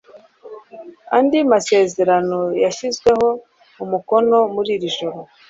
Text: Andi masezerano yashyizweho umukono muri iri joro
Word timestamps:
Andi 1.17 1.39
masezerano 1.51 2.39
yashyizweho 2.63 3.27
umukono 3.83 4.37
muri 4.53 4.69
iri 4.77 4.89
joro 4.97 5.19